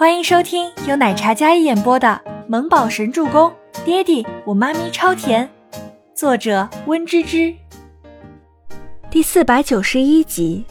[0.00, 2.08] 欢迎收听由奶茶嘉一演播的
[2.48, 3.52] 《萌宝神助攻》，
[3.84, 5.46] 爹地我妈咪超甜，
[6.14, 7.54] 作者温芝芝。
[9.10, 10.64] 第四百九十一集。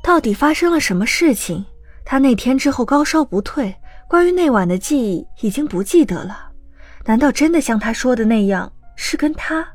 [0.00, 1.64] 到底发生了什么事情？
[2.04, 3.74] 他那天之后高烧不退，
[4.08, 6.52] 关于那晚的记忆已经不记得了。
[7.04, 9.66] 难道真的像他说的那样，是跟他？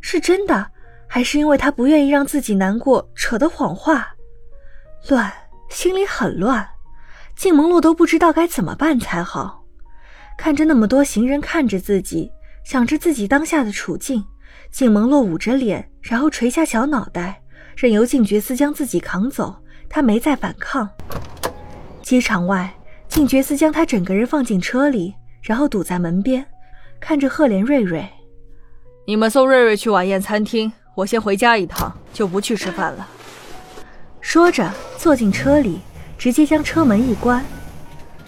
[0.00, 0.70] 是真的，
[1.08, 4.14] 还是因为他不愿意让自己难过扯的谎话？
[5.08, 5.32] 乱。
[5.74, 6.66] 心里很乱，
[7.34, 9.64] 静萌洛都不知道该怎么办才好。
[10.38, 12.30] 看着那么多行人看着自己，
[12.64, 14.24] 想着自己当下的处境，
[14.70, 17.42] 静萌洛捂着脸，然后垂下小脑袋，
[17.76, 19.56] 任由静觉司将自己扛走。
[19.88, 20.88] 他没再反抗。
[22.02, 22.72] 机场外，
[23.08, 25.12] 静觉司将他整个人放进车里，
[25.42, 26.46] 然后堵在门边，
[27.00, 28.08] 看着赫连瑞瑞
[29.08, 33.08] ：“你们送瑞瑞去晚宴餐厅，我先回家一趟，就不去吃饭了。”
[34.34, 35.78] 说着，坐进车里，
[36.18, 37.46] 直接将车门一关。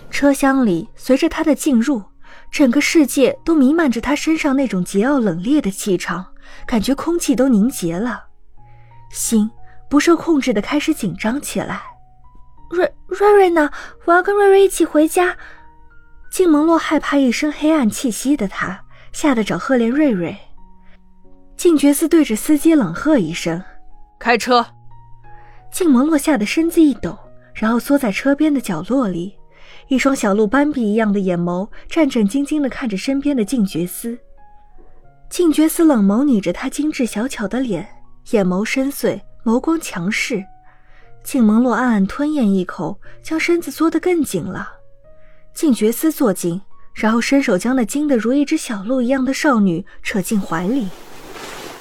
[0.09, 2.01] 车厢里随着他的进入，
[2.49, 6.25] 整个世界都弥漫着他身上那种桀骜冷冽的气场，
[6.65, 8.27] 感觉空气都凝结了，
[9.11, 9.51] 心
[9.91, 11.83] 不受控制的开始紧张起来。
[12.71, 13.69] 瑞瑞瑞呢？
[14.05, 15.37] 我要跟瑞瑞一起回家。
[16.31, 20.39] 静蒙洛害怕一身黑暗气息的他，吓得找赫连瑞瑞。
[21.57, 23.61] 静觉寺对着司机冷喝一声
[24.21, 24.65] ：“开车。”
[25.77, 27.19] 静萌落下的身子一抖，
[27.53, 29.37] 然后缩在车边的角落里，
[29.89, 34.17] 一双小鹿斑比一样的眼眸战战兢兢地看着身边的静觉司。
[35.29, 37.87] 静觉司冷眸睨着他精致小巧的脸，
[38.31, 40.43] 眼眸深邃，眸光强势。
[41.23, 44.67] 静萌洛暗暗吞咽一口，将身子缩得更紧了。
[45.53, 46.59] 静觉司坐近，
[46.95, 50.89] 然后伸手将那惊得如一只小鹿一样的少女扯进怀里。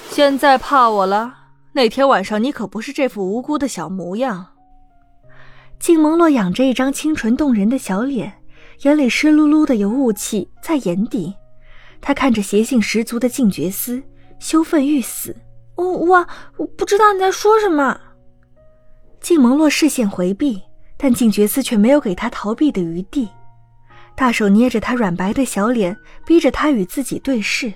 [0.10, 1.45] 现在怕我了？
[1.76, 4.48] 那天晚上你可不是这副无辜的小模样。
[5.78, 8.32] 静萌洛仰着一张清纯动人的小脸，
[8.84, 11.36] 眼里湿漉漉的有雾气在眼底。
[12.00, 14.02] 他看着邪性十足的静觉司，
[14.40, 15.36] 羞愤欲死。
[15.76, 18.00] 我我我不知道你在说什么。
[19.20, 20.62] 静萌洛视线回避，
[20.96, 23.28] 但静觉司却没有给他逃避的余地，
[24.16, 27.74] 大手捏着他软白的小脸，逼着他与自己对视。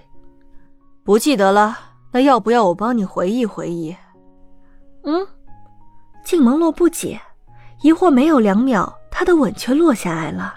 [1.03, 1.88] 不记得了。
[2.11, 3.95] 那要不要我帮你回忆回忆？
[5.03, 5.25] 嗯，
[6.25, 7.19] 静蒙洛不解，
[7.83, 10.55] 疑惑没有两秒，他的吻却落下来了。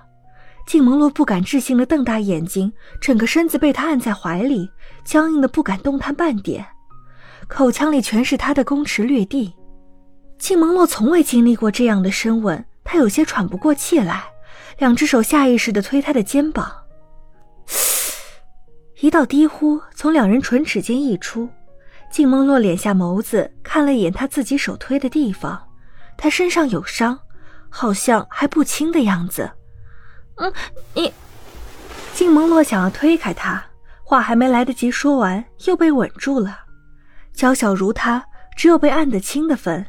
[0.66, 4.70] 静蒙洛不敢置信的瞪大眼睛，整个身子被他按在怀里，
[5.04, 6.64] 僵硬的不敢动弹半点，
[7.48, 9.52] 口腔里全是他的攻池掠地。
[10.38, 14.24] 静蒙洛从未经历过这样的深吻，他有些喘不过气来，
[14.78, 16.81] 两只手下意识的推他的肩膀。
[19.02, 21.48] 一道低呼从两人唇齿间溢出，
[22.08, 25.60] 静梦洛敛下眸子看了一眼他自己手推的地方，
[26.16, 27.18] 他身上有伤，
[27.68, 29.50] 好像还不轻的样子。
[30.36, 30.52] 嗯，
[30.94, 31.12] 你……
[32.14, 33.60] 静梦洛想要推开他，
[34.04, 36.60] 话还没来得及说完，又被稳住了。
[37.34, 38.24] 娇小如他，
[38.56, 39.84] 只有被按得轻的份。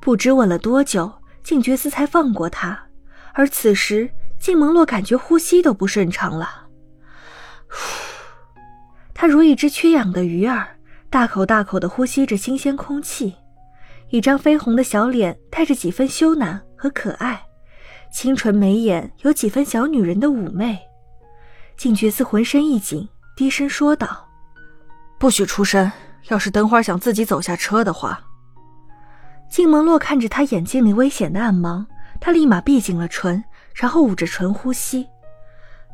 [0.00, 1.12] 不知吻了多久，
[1.42, 2.86] 静觉司才放过他，
[3.34, 6.68] 而此时静梦洛感觉呼吸都不顺畅了。
[9.24, 9.26] 呼。
[9.26, 10.76] 他如一只缺氧的鱼儿，
[11.08, 13.34] 大口大口地呼吸着新鲜空气，
[14.10, 17.42] 一张绯红的小脸带着几分羞赧和可爱，
[18.12, 20.78] 清纯眉眼有几分小女人的妩媚。
[21.78, 24.28] 静觉寺浑身一紧，低声说道
[25.18, 25.90] ：“不许出声，
[26.28, 28.20] 要是等会儿想自己走下车的话。”
[29.48, 31.86] 静萌洛看着他眼睛里危险的暗芒，
[32.20, 33.42] 他立马闭紧了唇，
[33.74, 35.08] 然后捂着唇呼吸。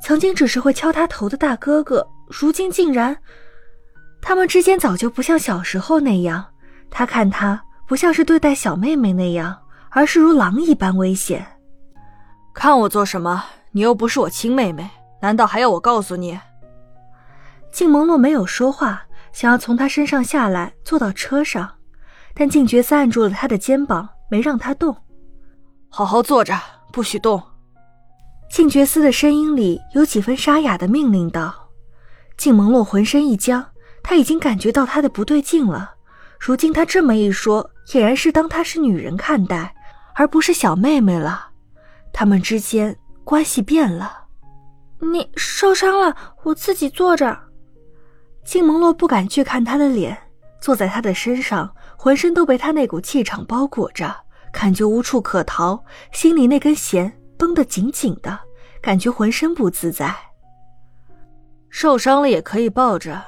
[0.02, 2.04] 曾经只是会敲他头的大哥哥。
[2.30, 3.16] 如今竟然，
[4.22, 6.44] 他们之间早就不像小时候那样。
[6.88, 9.56] 他看他不像是对待小妹妹那样，
[9.90, 11.44] 而是如狼一般危险。
[12.54, 13.44] 看我做什么？
[13.72, 14.88] 你又不是我亲妹妹，
[15.20, 16.38] 难道还要我告诉你？
[17.72, 19.02] 静萌洛没有说话，
[19.32, 21.68] 想要从他身上下来，坐到车上，
[22.34, 24.96] 但静觉斯按住了他的肩膀，没让他动。
[25.88, 26.56] 好好坐着，
[26.92, 27.40] 不许动。
[28.50, 31.59] 静觉斯的声音里有几分沙哑的命令道。
[32.40, 33.62] 静萌洛浑身一僵，
[34.02, 35.90] 他已经感觉到他的不对劲了。
[36.38, 39.74] 如今他这么一说，俨然是当她是女人看待，
[40.14, 41.50] 而不是小妹妹了。
[42.14, 44.24] 他们之间关系变了。
[45.00, 47.38] 你受伤了，我自己坐着。
[48.42, 50.16] 静萌洛不敢去看他的脸，
[50.62, 54.16] 坐在他的身上，浑身都被他那股气场包裹着，
[54.50, 58.40] 感觉无处可逃，心里那根弦绷得紧紧的，
[58.80, 60.16] 感觉浑身不自在。
[61.70, 63.22] 受伤了也可以抱着。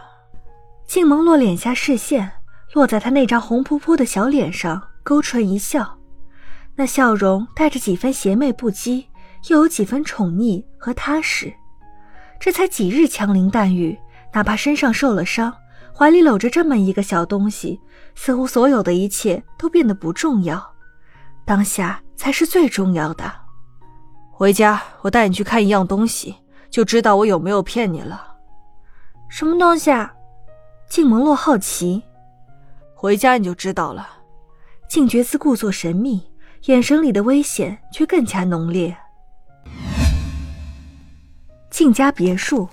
[0.87, 2.31] 静萌洛敛下视线，
[2.75, 5.99] 落在他那张红扑扑的小脸上，勾唇一笑。
[6.75, 9.07] 那笑容带着几分邪魅不羁，
[9.49, 11.53] 又有几分宠溺和踏实。
[12.41, 13.99] 这才几日枪林弹雨，
[14.35, 15.55] 哪怕身上受了伤，
[15.97, 17.81] 怀里搂着这么一个小东西，
[18.15, 20.73] 似乎所有的一切都变得不重要，
[21.45, 23.33] 当下才是最重要的。
[24.31, 26.35] 回家，我带你去看一样东西，
[26.69, 28.32] 就知道我有没有骗你了。
[29.33, 30.13] 什么东西啊？
[30.91, 32.03] 静蒙洛好奇。
[32.95, 34.07] 回家你就知道了。
[34.87, 36.31] 静觉寺故作神秘，
[36.67, 38.95] 眼神里的危险却更加浓烈。
[41.71, 42.69] 静家别墅，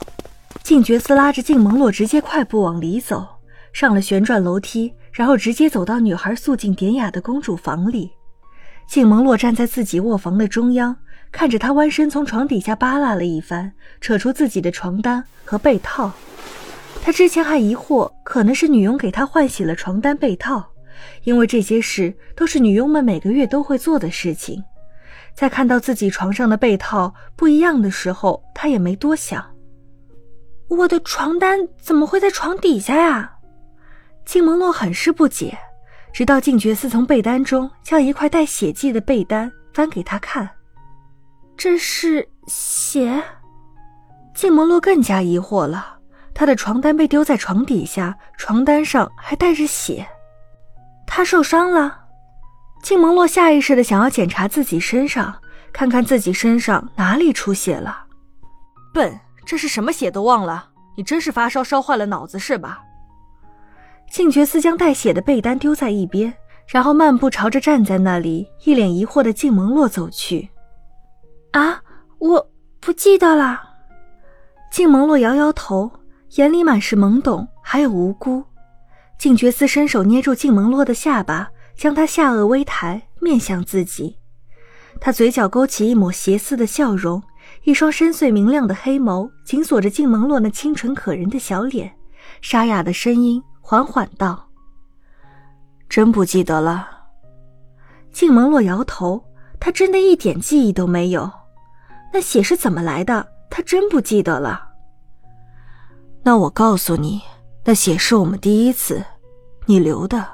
[0.62, 3.26] 静觉寺拉着静蒙洛直接快步往里走，
[3.72, 8.12] 上了旋转楼梯，然后直接走到女孩素净典雅的公主房里。
[8.86, 10.98] 静蒙洛站在自己卧房的中央。
[11.32, 13.72] 看着她弯身从床底下扒拉了一番，
[14.02, 16.12] 扯出自己的床单和被套。
[17.02, 20.64] 他之前还疑惑，可能是女佣给他换洗了床单被套，
[21.24, 24.64] 因为这些事都是女佣们每个月都会做的事情。
[25.34, 29.44] 在看到自己床上的被套不一样的时候，他也没多想。
[30.68, 33.38] 我的床单怎么会在床底下呀？
[34.26, 35.58] 金蒙洛很是不解，
[36.14, 40.48] 直到静觉寺从被单中将一块带血迹的被单翻给他看。
[41.58, 43.24] 这是血，
[44.36, 45.99] 静蒙洛更加疑惑了。
[46.40, 50.08] 他的床单被丢在床底下，床单上还带着血，
[51.06, 52.06] 他受伤了。
[52.82, 55.36] 静蒙洛下意识的想要检查自己身上，
[55.74, 58.06] 看看自己身上哪里出血了。
[58.94, 60.70] 笨，这是什么血都忘了？
[60.96, 62.80] 你真是发烧烧坏了脑子是吧？
[64.10, 66.34] 静觉斯将带血的被单丢在一边，
[66.68, 70.50] 然后漫步朝着站在那里一脸疑惑的静蒙洛走去。
[71.52, 71.82] 啊，
[72.18, 72.50] 我
[72.80, 73.62] 不记得了。
[74.72, 75.92] 静蒙洛摇摇头，
[76.36, 78.44] 眼里满是懵懂，还有无辜。
[79.18, 84.18] 静觉斯伸手捏住静蒙洛的下巴，将她下颚微抬，面向自己。
[85.02, 87.24] 他嘴角勾起一抹邪肆的笑容，
[87.64, 91.94] 一双深邃明亮的黑眸紧锁着静蒙洛那清纯可人的小脸，
[92.42, 94.50] 沙哑的声音缓缓道
[95.88, 96.88] ：“真不记得了。”
[98.12, 99.24] 静蒙洛摇头，
[99.60, 101.32] 他真的一点记忆都没有。
[102.12, 103.26] 那血是怎么来的？
[103.50, 104.69] 他真不记得了。
[106.24, 107.22] 那我告诉你，
[107.64, 109.04] 那血是我们第一次
[109.66, 110.26] 你留的。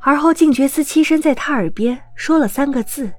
[0.00, 3.10] 而后，静觉斯栖身在他耳边说了三个字，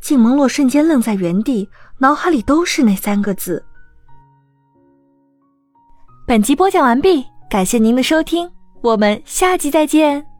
[0.00, 1.68] 静蒙洛瞬间愣在原地，
[1.98, 3.62] 脑海里都是那三个字。
[6.26, 8.50] 本集播讲完毕，感谢您的收听，
[8.80, 10.33] 我们下集再见。